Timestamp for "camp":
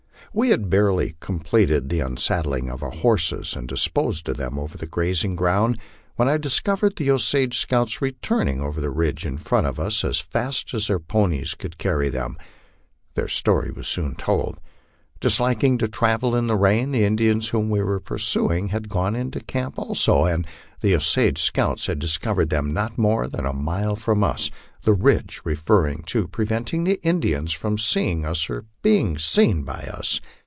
19.41-19.77